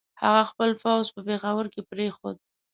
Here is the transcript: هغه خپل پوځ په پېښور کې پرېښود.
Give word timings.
هغه 0.21 0.43
خپل 0.51 0.69
پوځ 0.83 1.05
په 1.15 1.21
پېښور 1.27 1.65
کې 1.73 1.81
پرېښود. 1.89 2.37